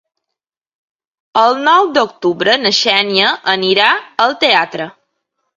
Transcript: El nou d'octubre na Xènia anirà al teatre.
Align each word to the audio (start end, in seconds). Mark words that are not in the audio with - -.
El 1.41 1.57
nou 1.67 1.91
d'octubre 1.99 2.57
na 2.63 2.73
Xènia 2.81 3.29
anirà 3.57 3.93
al 4.27 4.37
teatre. 4.47 4.93